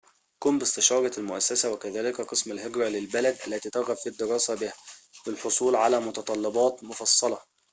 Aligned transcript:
قم 0.43 0.59
باستشارة 0.59 1.11
المؤسسة 1.19 1.73
وكذلك 1.73 2.21
قسم 2.21 2.51
الهجرة 2.51 2.85
للبلد 2.89 3.37
التي 3.47 3.69
ترغب 3.69 3.95
في 3.97 4.09
الدراسة 4.09 4.55
بها 4.55 4.73
للحصول 5.27 5.75
على 5.75 5.99
متطلبات 5.99 6.83
مفصلة 6.83 7.37